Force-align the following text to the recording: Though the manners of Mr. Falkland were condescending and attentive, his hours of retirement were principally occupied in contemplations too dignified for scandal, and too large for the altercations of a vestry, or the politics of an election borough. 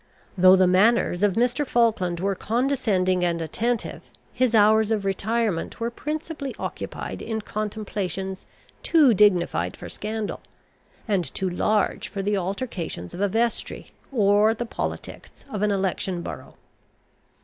Though 0.35 0.55
the 0.55 0.65
manners 0.65 1.21
of 1.21 1.33
Mr. 1.33 1.63
Falkland 1.63 2.19
were 2.19 2.33
condescending 2.33 3.23
and 3.23 3.39
attentive, 3.39 4.01
his 4.33 4.55
hours 4.55 4.89
of 4.89 5.05
retirement 5.05 5.79
were 5.79 5.91
principally 5.91 6.55
occupied 6.57 7.21
in 7.21 7.39
contemplations 7.41 8.47
too 8.81 9.13
dignified 9.13 9.77
for 9.77 9.89
scandal, 9.89 10.39
and 11.07 11.23
too 11.35 11.47
large 11.51 12.07
for 12.07 12.23
the 12.23 12.35
altercations 12.35 13.13
of 13.13 13.21
a 13.21 13.27
vestry, 13.27 13.91
or 14.11 14.55
the 14.55 14.65
politics 14.65 15.45
of 15.51 15.61
an 15.61 15.69
election 15.69 16.23
borough. 16.23 16.55